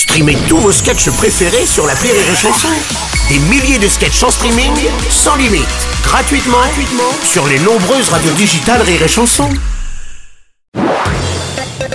Streamez 0.00 0.38
tous 0.48 0.56
vos 0.56 0.72
sketchs 0.72 1.10
préférés 1.10 1.66
sur 1.66 1.86
la 1.86 1.92
Rire 1.92 2.14
et 2.14 2.34
Chanson. 2.34 2.68
Des 3.28 3.38
milliers 3.50 3.78
de 3.78 3.86
sketchs 3.86 4.22
en 4.22 4.30
streaming, 4.30 4.72
sans 5.10 5.36
limite, 5.36 5.66
gratuitement, 6.02 6.56
gratuitement 6.56 7.12
sur 7.22 7.46
les 7.46 7.58
nombreuses 7.58 8.08
radios 8.08 8.32
digitales 8.32 8.80
Rire 8.80 9.02
et 9.02 9.08
Chanson. 9.08 9.46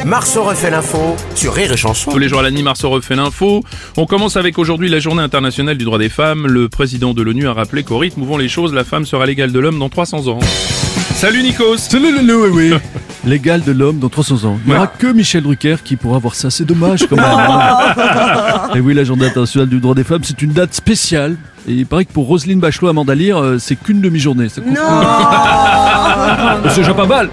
Marceau 0.05 0.43
refait 0.43 0.69
l'info 0.69 1.15
sur 1.33 1.55
Rire 1.55 1.71
et 1.73 1.77
Chanson. 1.77 2.11
Tous 2.11 2.19
les 2.19 2.29
jours 2.29 2.41
à 2.41 2.43
la 2.43 2.51
nuit, 2.51 2.61
Marceau 2.61 2.91
refait 2.91 3.15
l'info. 3.15 3.63
On 3.97 4.05
commence 4.05 4.37
avec 4.37 4.59
aujourd'hui 4.59 4.87
la 4.87 4.99
journée 4.99 5.23
internationale 5.23 5.75
du 5.75 5.83
droit 5.85 5.97
des 5.97 6.09
femmes. 6.09 6.45
Le 6.45 6.69
président 6.69 7.15
de 7.15 7.23
l'ONU 7.23 7.47
a 7.47 7.53
rappelé 7.53 7.81
qu'au 7.81 7.97
rythme 7.97 8.21
où 8.21 8.25
vont 8.27 8.37
les 8.37 8.49
choses, 8.49 8.71
la 8.71 8.83
femme 8.83 9.07
sera 9.07 9.25
l'égale 9.25 9.51
de 9.51 9.57
l'homme 9.59 9.79
dans 9.79 9.89
300 9.89 10.27
ans. 10.27 10.39
Salut 11.15 11.41
Nikos 11.41 11.77
Salut 11.79 12.11
le 12.15 12.21
le- 12.21 12.49
oui, 12.51 12.69
oui. 12.71 12.77
L'égal 13.25 13.63
de 13.63 13.71
l'homme 13.71 13.97
dans 13.99 14.09
300 14.09 14.45
ans. 14.45 14.59
Il 14.65 14.69
n'y 14.71 14.75
aura 14.77 14.87
que 14.87 15.07
Michel 15.07 15.41
Drucker 15.43 15.77
qui 15.83 15.95
pourra 15.95 16.19
voir 16.19 16.35
ça. 16.35 16.49
C'est 16.51 16.65
dommage 16.65 17.07
quand 17.07 17.15
même. 17.15 17.25
hein. 17.25 18.69
Et 18.75 18.79
oui, 18.79 18.93
la 18.93 19.03
journée 19.03 19.25
internationale 19.25 19.67
du 19.67 19.79
droit 19.79 19.95
des 19.95 20.03
femmes, 20.03 20.23
c'est 20.23 20.41
une 20.41 20.51
date 20.51 20.73
spéciale. 20.75 21.35
Et 21.67 21.71
il 21.73 21.85
paraît 21.85 22.05
que 22.05 22.11
pour 22.13 22.27
Roselyne 22.27 22.59
Bachelot, 22.59 22.89
Amanda 22.89 23.15
Lear, 23.15 23.39
euh, 23.41 23.57
c'est 23.57 23.75
qu'une 23.75 23.99
demi-journée. 24.01 24.49
Ça 24.49 24.61
compte 24.61 24.75
pas. 24.75 26.59
C'est 26.69 26.81
déjà 26.81 26.93
pas 26.93 27.05
mal. 27.05 27.29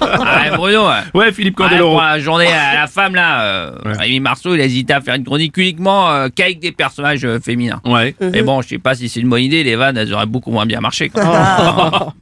Ah, 0.00 0.56
Bruno, 0.56 0.86
ouais. 0.86 0.92
Ouais, 1.14 1.32
Philippe 1.32 1.58
Ouais, 1.58 1.66
Candeloro. 1.68 1.92
pour 1.92 2.00
la 2.02 2.18
journée 2.18 2.46
à 2.46 2.74
la 2.80 2.86
femme, 2.86 3.14
là, 3.14 3.42
euh, 3.42 3.70
Rémi 3.84 4.20
Marceau, 4.20 4.54
il 4.54 4.60
a 4.60 4.64
hésité 4.64 4.92
à 4.92 5.00
faire 5.00 5.14
une 5.14 5.24
chronique 5.24 5.56
uniquement 5.56 6.10
euh, 6.10 6.28
qu'avec 6.34 6.58
des 6.60 6.72
personnages 6.72 7.24
euh, 7.24 7.38
féminins. 7.40 7.80
Ouais. 7.84 8.14
Mais 8.20 8.42
bon, 8.42 8.60
je 8.62 8.68
sais 8.68 8.78
pas 8.78 8.94
si 8.94 9.08
c'est 9.08 9.20
une 9.20 9.28
bonne 9.28 9.42
idée, 9.42 9.62
les 9.64 9.76
vannes, 9.76 9.96
elles 9.96 10.12
auraient 10.12 10.26
beaucoup 10.26 10.50
moins 10.50 10.66
bien 10.66 10.80
marché. 10.80 11.08
quoi. 11.08 12.14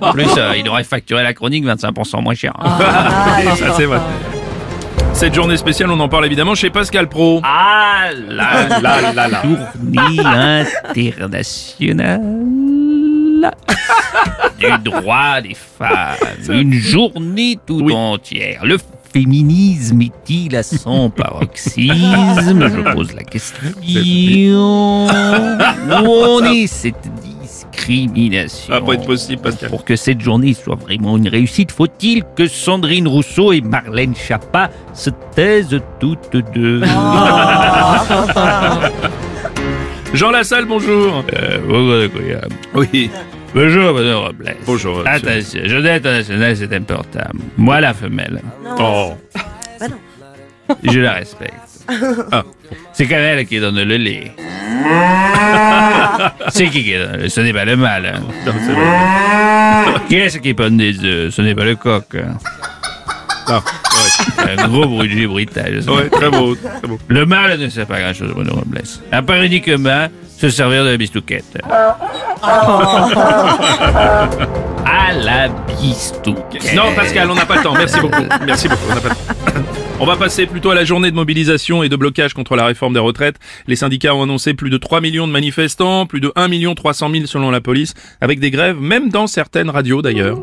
en 0.00 0.12
plus, 0.12 0.28
euh, 0.36 0.52
il 0.58 0.68
aurait 0.68 0.84
facturé 0.84 1.22
la 1.22 1.32
chronique 1.32 1.64
25% 1.64 2.22
moins 2.22 2.34
cher. 2.34 2.52
Ça, 3.56 3.72
c'est 3.76 3.86
vrai. 3.86 4.00
Cette 5.14 5.34
journée 5.34 5.56
spéciale, 5.56 5.90
on 5.90 6.00
en 6.00 6.08
parle 6.08 6.26
évidemment 6.26 6.54
chez 6.56 6.70
Pascal 6.70 7.08
Pro. 7.08 7.40
Ah 7.44 8.08
là 8.28 8.80
Là, 8.80 9.12
là, 9.12 9.28
là. 9.28 9.42
journée 9.42 10.64
internationale 10.96 12.20
du 14.58 14.66
droit 14.90 15.40
des 15.40 15.54
femmes. 15.54 16.16
Une 16.48 16.72
journée 16.72 17.58
tout 17.64 17.80
Oui. 17.84 17.92
entière. 17.94 18.64
Le 18.64 18.78
féminisme 19.12 20.00
est-il 20.02 20.56
à 20.56 20.62
son 20.62 21.10
paroxysme? 21.10 21.94
Je 21.94 22.92
pose 22.94 23.14
la 23.14 23.22
question. 23.24 23.68
Où 25.06 25.06
en 26.24 26.44
est 26.44 26.66
cette 26.66 27.10
discrimination 27.86 28.72
Ça 28.74 28.80
va 28.80 28.86
pas 28.86 28.94
être 28.94 29.06
possible, 29.06 29.42
Pascal. 29.42 29.70
Pour 29.70 29.84
que 29.84 29.96
cette 29.96 30.20
journée 30.20 30.54
soit 30.54 30.76
vraiment 30.76 31.16
une 31.16 31.28
réussite, 31.28 31.72
faut-il 31.72 32.22
que 32.36 32.46
Sandrine 32.46 33.08
Rousseau 33.08 33.52
et 33.52 33.60
Marlène 33.60 34.14
Schiappa 34.14 34.70
se 34.94 35.10
taisent 35.34 35.80
toutes 36.00 36.36
deux 36.54 36.82
Jean 40.14 40.30
Lassalle, 40.30 40.66
bonjour. 40.66 41.24
Euh, 41.34 41.58
bonjour, 41.66 41.94
incroyable. 42.04 42.54
Oui. 42.74 43.10
Bonjour, 43.54 43.92
Bruno 43.94 44.22
Robles. 44.22 44.54
Bonjour, 44.66 44.98
monsieur. 44.98 45.10
Attention, 45.10 45.60
journée 45.66 45.90
internationale, 45.90 46.56
c'est 46.56 46.72
important. 46.74 47.20
Moi, 47.56 47.80
la 47.80 47.94
femelle, 47.94 48.42
Oh. 48.78 49.12
je 50.82 51.00
la 51.00 51.12
respecte. 51.14 51.54
Ah. 52.30 52.44
C'est 52.92 53.06
quand 53.06 53.16
même 53.16 53.38
elle 53.38 53.46
qui 53.46 53.58
donne 53.60 53.80
le 53.82 53.96
lait. 53.96 54.32
c'est 56.48 56.66
qui 56.68 56.84
qui 56.84 56.92
donne 56.94 57.12
le 57.12 57.22
lait? 57.22 57.28
Ce 57.28 57.40
n'est 57.40 57.52
pas 57.52 57.64
le 57.64 57.76
mâle. 57.76 58.06
hein. 58.06 58.20
Non, 58.46 58.52
c'est 58.66 58.72
vrai. 58.72 60.00
Qui 60.08 60.16
est-ce 60.16 60.38
qui 60.38 60.54
pond 60.54 60.70
des 60.76 60.98
œufs? 61.04 61.34
Ce 61.34 61.42
n'est 61.42 61.54
pas 61.54 61.64
le 61.64 61.74
coq. 61.76 62.04
hein. 62.14 62.36
Ouais. 63.48 64.56
Un 64.58 64.68
gros 64.68 64.86
bruit 64.86 65.26
bruitage. 65.26 65.86
Ouais, 65.86 66.08
très 66.08 66.30
beau, 66.30 66.54
très 66.54 66.88
beau. 66.88 66.98
Le 67.08 67.26
mâle 67.26 67.58
ne 67.58 67.68
sait 67.68 67.84
pas 67.84 68.00
grand-chose, 68.00 68.30
Bruno 68.32 68.54
Robles. 68.54 68.82
À 69.10 69.20
part 69.22 69.42
uniquement 69.42 70.06
se 70.38 70.48
servir 70.48 70.84
de 70.84 70.90
la 70.90 70.96
bistouquette. 70.96 71.58
à 74.84 75.12
la 75.12 75.48
bistouquette. 75.80 76.74
Non, 76.74 76.92
Pascal, 76.94 77.30
on 77.30 77.34
n'a 77.34 77.44
pas 77.46 77.56
le 77.56 77.62
temps. 77.62 77.74
Merci 77.74 78.00
beaucoup. 78.00 78.22
Merci 78.46 78.68
beaucoup. 78.68 78.82
On 78.90 78.94
n'a 78.94 79.00
pas 79.00 79.08
le 79.10 79.14
temps. 79.14 79.51
On 80.02 80.04
va 80.04 80.16
passer 80.16 80.46
plutôt 80.46 80.70
à 80.70 80.74
la 80.74 80.84
journée 80.84 81.12
de 81.12 81.14
mobilisation 81.14 81.84
et 81.84 81.88
de 81.88 81.94
blocage 81.94 82.34
contre 82.34 82.56
la 82.56 82.64
réforme 82.64 82.92
des 82.92 82.98
retraites. 82.98 83.36
Les 83.68 83.76
syndicats 83.76 84.16
ont 84.16 84.24
annoncé 84.24 84.52
plus 84.52 84.68
de 84.68 84.76
3 84.76 85.00
millions 85.00 85.28
de 85.28 85.32
manifestants, 85.32 86.06
plus 86.06 86.18
de 86.18 86.32
1 86.34 86.48
million 86.48 86.74
300 86.74 87.08
000 87.12 87.26
selon 87.26 87.52
la 87.52 87.60
police, 87.60 87.94
avec 88.20 88.40
des 88.40 88.50
grèves, 88.50 88.80
même 88.80 89.10
dans 89.10 89.28
certaines 89.28 89.70
radios 89.70 90.02
d'ailleurs. 90.02 90.40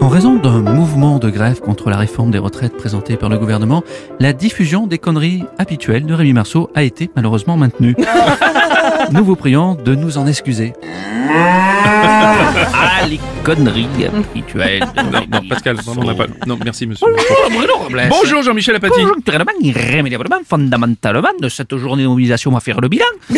En 0.00 0.08
raison 0.08 0.36
d'un 0.36 0.62
mouvement 0.62 1.18
de 1.18 1.28
grève 1.28 1.60
contre 1.60 1.90
la 1.90 1.98
réforme 1.98 2.30
des 2.30 2.38
retraites 2.38 2.74
présentée 2.74 3.18
par 3.18 3.28
le 3.28 3.36
gouvernement, 3.36 3.84
la 4.18 4.32
diffusion 4.32 4.86
des 4.86 4.96
conneries 4.96 5.44
habituelles 5.58 6.06
de 6.06 6.14
Rémi 6.14 6.32
Marceau 6.32 6.70
a 6.74 6.82
été 6.82 7.10
malheureusement 7.14 7.58
maintenue. 7.58 7.94
Nous 9.12 9.24
vous 9.24 9.36
prions 9.36 9.74
de 9.74 9.94
nous 9.94 10.18
en 10.18 10.26
excuser. 10.26 10.72
Ah, 11.32 13.06
les 13.08 13.20
conneries 13.44 13.88
habituelles. 14.06 14.84
Non, 15.30 15.40
Pascal, 15.48 15.76
vraiment, 15.76 16.02
on 16.02 16.04
n'a 16.04 16.14
pas. 16.14 16.26
Non, 16.46 16.58
merci, 16.64 16.86
monsieur. 16.86 17.06
Bonjour, 17.08 17.58
Bruno 17.58 17.76
Robles. 17.76 18.06
Bonjour, 18.08 18.42
Jean-Michel 18.42 18.76
Apathy. 18.76 19.00
Conjoncturellement, 19.00 19.52
irrémédiablement, 19.60 20.38
fondamentalement, 20.46 21.30
de 21.40 21.48
cette 21.48 21.76
journée 21.76 22.04
de 22.04 22.08
mobilisation, 22.08 22.50
on 22.50 22.54
va 22.54 22.60
faire 22.60 22.80
le 22.80 22.88
bilan. 22.88 23.06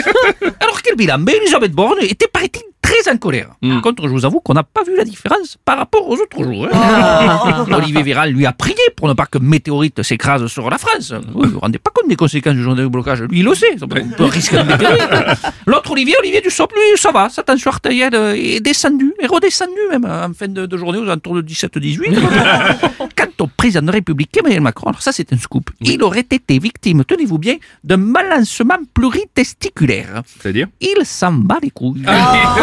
Alors, 0.61 0.83
quel 0.83 0.97
bilan? 0.97 1.19
Mais 1.19 1.37
Elisabeth 1.37 1.73
Borne 1.73 1.99
était, 2.03 2.29
paraît-il, 2.29 2.63
très 2.93 3.13
en 3.13 3.17
colère. 3.17 3.49
Mm. 3.63 3.73
Par 3.73 3.83
contre, 3.83 4.03
je 4.05 4.09
vous 4.13 4.25
avoue 4.25 4.41
qu'on 4.41 4.55
n'a 4.55 4.63
pas 4.63 4.83
vu 4.83 4.97
la 4.97 5.05
différence 5.05 5.57
par 5.65 5.79
rapport 5.79 6.09
aux 6.09 6.15
autres 6.17 6.43
jours. 6.43 6.69
hein. 6.73 7.67
Olivier 7.73 8.03
Véran 8.03 8.27
lui 8.27 8.47
a 8.47 8.53
prié 8.53 8.77
pour 8.97 9.09
ne 9.09 9.15
pas 9.15 9.27
que 9.27 9.39
météorite 9.39 10.03
s'écrase 10.03 10.47
sur 10.47 10.69
la 10.71 10.79
France. 10.79 11.13
Vous 11.33 11.43
vous 11.43 11.51
vous 11.51 11.61
rendez 11.61 11.79
pas 11.79 11.91
compte 11.95 12.09
des 12.09 12.17
conséquences 12.17 12.55
du 12.55 12.63
journée 12.63 12.83
de 12.83 12.89
blocage 12.89 13.23
Lui, 13.23 13.41
il 13.41 13.45
le 13.45 13.55
sait. 13.55 13.77
Ça 13.79 13.87
peut, 13.87 14.03
on 14.05 14.17
peut 14.17 14.25
risquer 14.25 14.59
de 14.59 14.63
météorite. 14.65 15.09
L'autre 15.67 15.91
Olivier, 15.93 16.17
Olivier 16.19 16.41
Dussopt, 16.41 16.75
lui, 16.75 16.99
ça 16.99 17.13
va. 17.13 17.29
Sa 17.29 17.43
tension 17.43 17.71
artérielle 17.71 18.15
est 18.15 18.61
descendue, 18.61 19.15
est 19.21 19.27
redescendue 19.27 19.73
même 19.91 20.05
en 20.05 20.33
fin 20.35 20.49
de, 20.49 20.67
de 20.67 20.77
journée 20.77 20.99
aux 20.99 21.05
alentours 21.05 21.35
de 21.35 21.43
17-18. 21.43 22.01
Quant 23.39 23.45
au 23.45 23.49
président 23.57 23.83
de 23.83 23.87
la 23.87 23.93
République, 23.93 24.37
Emmanuel 24.37 24.61
Macron, 24.61 24.89
alors 24.91 25.03
ça 25.03 25.13
c'est 25.13 25.33
un 25.33 25.39
scoop, 25.39 25.71
il 25.81 26.03
aurait 26.03 26.21
été 26.21 26.59
victime, 26.59 27.05
tenez-vous 27.05 27.39
bien, 27.39 27.57
d'un 27.85 27.99
balancement 27.99 28.77
pluritesticulaire. 28.95 30.23
C'est-à-dire 30.41 30.67
Il 30.81 31.05
s'en 31.05 31.33
bat 31.33 31.59
les 31.63 31.71
couilles. 31.71 32.03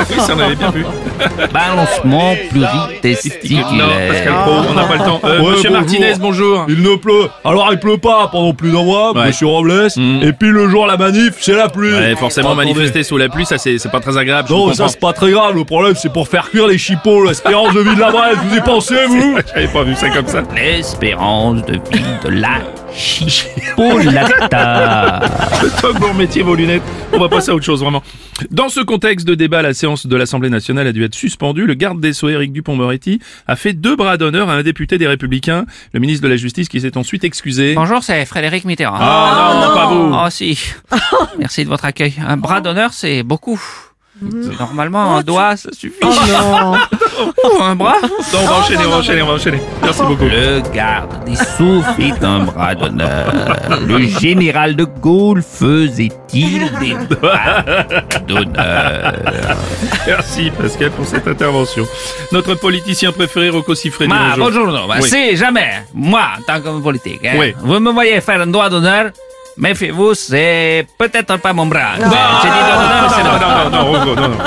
Oui, 0.09 0.15
ça 0.19 0.33
on 0.35 0.39
avait 0.39 0.55
bien 0.55 0.71
vu. 0.71 0.83
Balancement 1.53 2.33
Non, 2.33 2.35
Pascal 2.35 2.49
Pro, 2.49 2.61
on 2.61 2.89
pluritesticulaire. 2.93 4.73
n'a 4.75 4.83
pas 4.85 4.93
le 4.95 4.99
temps. 5.05 5.21
Euh, 5.23 5.39
Ouais, 5.41 5.51
monsieur 5.51 5.69
bonjour. 5.69 5.71
Martinez, 5.71 6.13
bonjour. 6.19 6.65
Il 6.69 6.81
ne 6.81 6.95
pleut. 6.95 7.27
Alors 7.43 7.69
il 7.71 7.79
pleut 7.79 7.97
pas 7.97 8.27
pendant 8.31 8.53
plus 8.53 8.71
d'un 8.71 8.83
mois, 8.83 9.13
Ouais. 9.13 9.27
monsieur 9.27 9.47
Robles. 9.47 9.87
Mm. 9.95 10.19
Et 10.23 10.33
puis 10.33 10.49
le 10.49 10.69
jour 10.69 10.85
la 10.87 10.97
manif, 10.97 11.35
c'est 11.39 11.55
la 11.55 11.69
pluie. 11.69 11.91
Ouais, 11.93 12.15
forcément, 12.15 12.55
manifester 12.55 13.03
sous 13.03 13.17
la 13.17 13.29
pluie, 13.29 13.45
ça 13.45 13.57
c'est 13.57 13.91
pas 13.91 13.99
très 13.99 14.17
agréable. 14.17 14.49
Non, 14.49 14.73
ça 14.73 14.87
c'est 14.87 14.99
pas 14.99 15.13
très 15.13 15.31
grave. 15.31 15.55
Le 15.55 15.63
problème 15.65 15.95
c'est 15.95 16.11
pour 16.11 16.27
faire 16.27 16.49
cuire 16.49 16.67
les 16.67 16.77
chipots, 16.77 17.23
l'espérance 17.25 17.73
de 17.73 17.79
vie 17.81 17.95
de 17.95 17.99
la 17.99 18.11
Bresse. 18.11 18.37
Vous 18.43 18.55
y 18.57 18.61
pensez 18.61 19.05
vous? 19.07 19.37
J'avais 19.53 19.67
pas 19.67 19.83
vu 19.83 19.95
ça 19.95 20.09
comme 20.09 20.27
ça. 20.27 20.43
L'espérance 20.69 21.65
de 21.65 21.79
vie 21.91 22.05
de 22.23 22.29
la 22.29 22.61
chipolata. 22.93 24.39
Que 25.81 25.97
vous 25.97 26.07
remettiez 26.09 26.43
vos 26.43 26.53
lunettes, 26.53 26.83
on 27.11 27.17
va 27.17 27.27
passer 27.27 27.49
à 27.49 27.55
autre 27.55 27.65
chose 27.65 27.81
vraiment. 27.81 28.03
Dans 28.51 28.69
ce 28.69 28.79
contexte 28.79 29.27
de 29.27 29.33
débat, 29.33 29.63
la 29.63 29.73
séance 29.73 30.05
de 30.05 30.15
l'Assemblée 30.15 30.51
nationale 30.51 30.85
a 30.85 30.91
dû 30.91 31.03
être 31.03 31.15
suspendue. 31.15 31.65
Le 31.65 31.73
garde 31.73 31.99
des 31.99 32.13
Sceaux, 32.13 32.29
Éric 32.29 32.53
Dupont-Moretti, 32.53 33.19
a 33.47 33.55
fait 33.55 33.73
deux 33.73 33.95
bras 33.95 34.17
d'honneur 34.17 34.47
à 34.49 34.53
un 34.53 34.61
député 34.61 34.99
des 34.99 35.07
Républicains, 35.07 35.65
le 35.91 35.99
ministre 35.99 36.23
de 36.23 36.29
la 36.29 36.37
Justice, 36.37 36.69
qui 36.69 36.81
s'est 36.81 36.97
ensuite 36.97 37.23
excusé. 37.23 37.73
Bonjour, 37.73 38.03
c'est 38.03 38.23
Frédéric 38.27 38.65
Mitterrand. 38.65 38.99
Ah 38.99 39.65
non, 39.65 39.73
pas 39.73 39.87
vous. 39.87 40.13
Oh 40.13 40.29
si. 40.29 40.59
Merci 41.39 41.63
de 41.63 41.69
votre 41.69 41.85
accueil. 41.85 42.13
Un 42.23 42.37
bras 42.37 42.61
d'honneur, 42.61 42.93
c'est 42.93 43.23
beaucoup. 43.23 43.59
Normalement, 44.59 45.15
un 45.17 45.21
doigt, 45.21 45.55
ça 45.55 45.69
suffit. 45.71 45.95
Oh, 46.03 47.57
un 47.61 47.75
bras? 47.75 47.95
Non, 48.01 48.39
on 48.41 48.45
va 48.45 48.53
enchaîner, 48.59 48.85
on 48.85 48.89
va 48.89 48.97
enchaîner, 48.97 49.21
on 49.21 49.27
va 49.27 49.33
enchaîner. 49.33 49.61
Merci 49.81 50.01
beaucoup. 50.03 50.25
Le 50.25 50.61
garde 50.73 51.23
des 51.25 51.35
Sceaux 51.35 51.81
fit 51.97 52.13
un 52.21 52.39
bras 52.39 52.75
d'honneur. 52.75 53.31
Le 53.87 53.99
général 54.07 54.75
de 54.75 54.83
Gaulle 54.85 55.41
faisait-il 55.41 56.69
des 56.79 56.95
bras 57.15 57.63
d'honneur? 58.27 59.13
Merci 60.07 60.51
Pascal 60.51 60.91
pour 60.91 61.05
cette 61.05 61.27
intervention. 61.27 61.85
Notre 62.31 62.55
politicien 62.55 63.11
préféré, 63.11 63.49
Rocco 63.49 63.73
Siffredi. 63.75 64.09
Ma, 64.09 64.35
bonjour. 64.37 64.65
bonjour, 64.67 64.87
bah, 64.87 64.95
Oui. 65.01 65.09
c'est 65.09 65.35
jamais, 65.35 65.83
moi, 65.93 66.23
en 66.37 66.41
tant 66.43 66.61
qu'homme 66.61 66.81
politique, 66.83 67.21
hein, 67.25 67.35
Oui. 67.39 67.53
vous 67.61 67.79
me 67.79 67.91
voyez 67.91 68.19
faire 68.21 68.41
un 68.41 68.47
doigt 68.47 68.69
d'honneur, 68.69 69.11
méfiez-vous, 69.59 70.13
c'est 70.13 70.87
peut-être 70.97 71.37
pas 71.37 71.53
mon 71.53 71.65
bras. 71.65 71.97
Non, 71.99 72.07
non, 72.07 72.11
non, 72.11 73.69
non, 73.69 73.69
non, 73.69 73.85
Rocco, 73.91 74.15
non, 74.15 74.29
non. 74.29 74.37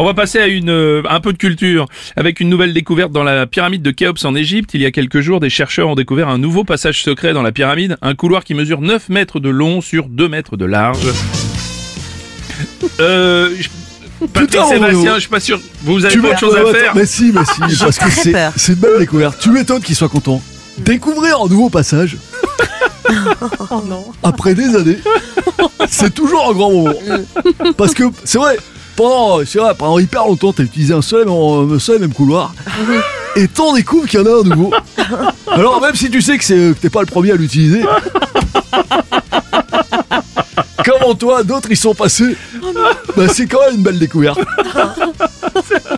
On 0.00 0.04
va 0.04 0.14
passer 0.14 0.38
à 0.38 0.46
une, 0.46 0.70
euh, 0.70 1.02
un 1.08 1.20
peu 1.20 1.32
de 1.32 1.38
culture 1.38 1.86
avec 2.14 2.38
une 2.38 2.48
nouvelle 2.48 2.72
découverte 2.72 3.10
dans 3.10 3.24
la 3.24 3.46
pyramide 3.46 3.82
de 3.82 3.90
Khéops 3.90 4.24
en 4.24 4.34
Égypte. 4.36 4.70
Il 4.74 4.80
y 4.80 4.86
a 4.86 4.92
quelques 4.92 5.20
jours, 5.20 5.40
des 5.40 5.50
chercheurs 5.50 5.88
ont 5.88 5.96
découvert 5.96 6.28
un 6.28 6.38
nouveau 6.38 6.62
passage 6.62 7.02
secret 7.02 7.32
dans 7.32 7.42
la 7.42 7.50
pyramide, 7.50 7.96
un 8.02 8.14
couloir 8.14 8.44
qui 8.44 8.54
mesure 8.54 8.80
9 8.80 9.08
mètres 9.08 9.40
de 9.40 9.48
long 9.48 9.80
sur 9.80 10.08
2 10.08 10.28
mètres 10.28 10.56
de 10.56 10.64
large. 10.64 10.98
Euh, 13.00 13.50
Patrick 14.32 14.50
Putain, 14.50 14.66
Sébastien, 14.66 15.14
je 15.14 15.20
suis 15.20 15.28
pas 15.28 15.40
sûr. 15.40 15.60
Vous 15.82 16.04
avez 16.04 16.14
Tu 16.14 16.20
pas 16.20 16.28
autre 16.28 16.38
chose 16.38 16.56
à 16.56 16.74
faire 16.74 16.94
Mais 16.94 17.06
si, 17.06 17.32
mais 17.32 17.44
si, 17.44 17.78
parce 17.80 17.98
que 17.98 18.10
c'est 18.10 18.34
c'est 18.56 18.72
une 18.72 18.78
belle 18.78 18.98
découverte. 18.98 19.38
Tu 19.40 19.50
m'étonnes 19.50 19.82
qu'il 19.82 19.94
soit 19.94 20.08
content. 20.08 20.42
Découvrir 20.78 21.40
un 21.40 21.48
nouveau 21.48 21.70
passage. 21.70 22.16
après 24.22 24.54
des 24.54 24.74
années, 24.76 24.98
c'est 25.88 26.12
toujours 26.14 26.48
un 26.50 26.52
grand 26.52 26.70
moment. 26.70 26.94
Parce 27.76 27.94
que 27.94 28.04
c'est 28.24 28.38
vrai, 28.38 28.56
pendant, 28.96 29.40
c'est 29.46 29.58
vrai, 29.58 29.72
pendant 29.78 29.98
hyper 29.98 30.26
longtemps, 30.26 30.52
t'as 30.52 30.62
utilisé 30.64 30.92
un 30.94 31.02
seul, 31.02 31.22
et 31.22 31.24
même- 31.30 31.72
un 31.74 31.78
seul 31.78 31.96
et 31.96 32.00
même 32.00 32.12
couloir. 32.12 32.52
Et 33.36 33.46
t'en 33.48 33.72
découvres 33.74 34.06
qu'il 34.06 34.20
y 34.20 34.22
en 34.22 34.26
a 34.26 34.40
un 34.40 34.42
nouveau. 34.42 34.72
Alors 35.50 35.80
même 35.80 35.94
si 35.94 36.10
tu 36.10 36.20
sais 36.20 36.36
que 36.38 36.44
c'est 36.44 36.54
que 36.54 36.72
t'es 36.80 36.90
pas 36.90 37.00
le 37.00 37.06
premier 37.06 37.32
à 37.32 37.36
l'utiliser. 37.36 37.82
Comment 40.84 41.14
toi, 41.14 41.42
d'autres 41.42 41.70
y 41.70 41.76
sont 41.76 41.94
passés? 41.94 42.36
Bah 43.16 43.24
c'est 43.32 43.46
quand 43.46 43.60
même 43.66 43.76
une 43.76 43.82
belle 43.82 43.98
découverte. 43.98 44.38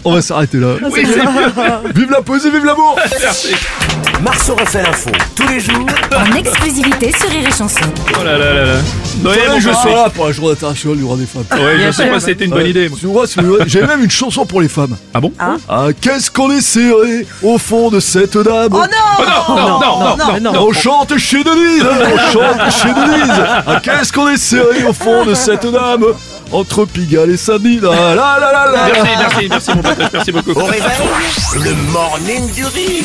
On 0.05 0.15
va 0.15 0.23
s'arrêter 0.23 0.59
là. 0.59 0.75
Oui, 0.91 1.03
c'est 1.07 1.23
mieux. 1.23 1.93
Vive 1.95 2.11
la 2.11 2.23
poésie, 2.23 2.51
vive 2.51 2.65
l'amour 2.65 2.97
Marceau 4.23 4.55
refait 4.55 4.83
l'info 4.83 5.11
tous 5.35 5.49
les 5.49 5.61
jours 5.61 5.87
En 6.15 6.37
exclusivité 6.37 7.13
sur 7.19 7.29
Rire 7.31 7.49
et 7.49 7.53
Chanson. 7.53 7.81
Oh 8.21 8.25
là 8.25 8.37
là 8.37 8.53
là 8.53 8.65
là. 8.65 8.73
Noël, 9.23 9.39
Fallait 9.39 9.49
mon 9.51 9.55
que 9.57 9.61
je 9.63 9.73
sois 9.73 9.91
là 9.93 10.11
pour 10.11 10.27
la 10.27 10.33
journée 10.33 10.53
internationale 10.53 10.97
du 10.99 11.03
droit 11.05 11.17
des 11.17 11.27
femmes. 11.27 11.45
Ouais, 11.59 11.79
je 11.87 11.91
sais 11.91 12.07
pas 12.07 12.21
si 12.21 12.27
c'était 12.27 12.45
une 12.45 12.51
bonne 12.51 12.67
idée. 12.67 12.91
J'ai 13.67 13.83
même 13.83 14.03
une 14.05 14.11
chanson 14.11 14.45
pour 14.45 14.61
les 14.61 14.69
femmes. 14.69 14.97
Ah 15.15 15.21
bon 15.21 15.33
Ah, 15.39 15.87
qu'est-ce 16.01 16.31
qu'on 16.31 16.51
est 16.51 16.61
serré 16.61 17.27
au 17.43 17.57
fond 17.59 17.91
de 17.91 18.01
cette 18.01 18.37
dame 18.37 18.69
Oh 18.73 18.79
non, 18.79 19.27
non, 19.27 19.57
non, 19.57 19.81
non, 19.81 20.17
non, 20.17 20.53
non. 20.53 20.67
On 20.69 20.73
chante 20.73 21.17
chez 21.17 21.43
Denise 21.43 21.85
On 21.85 22.19
chante 22.33 22.73
chez 22.73 22.89
Denise 22.93 23.43
Ah, 23.67 23.81
qu'est-ce 23.83 24.13
qu'on 24.13 24.29
est 24.29 24.37
serré 24.37 24.85
au 24.87 24.93
fond 24.93 25.25
de 25.25 25.35
cette 25.35 25.67
dame 25.67 26.05
Entre 26.53 26.85
Pigalle 26.85 27.31
et 27.31 27.37
Saint-Denis 27.37 27.81
la 27.81 28.15
la 28.15 28.39
la 28.39 28.53
la 28.53 28.83
Merci, 28.93 29.09
merci, 29.19 29.49
merci 29.49 29.71
mon 29.75 29.83
pote, 29.83 29.99
merci 30.13 30.33
beaucoup. 30.33 30.53
Au 30.53 30.65
réveil, 30.65 30.91
le 31.65 31.75
morning 31.93 32.53
du 32.53 32.65
rire 32.67 33.05